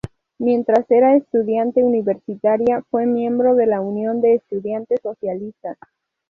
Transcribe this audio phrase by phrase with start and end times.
[0.39, 5.77] Mientras era estudiante universitaria, fue miembro de la unión de estudiantes socialistas.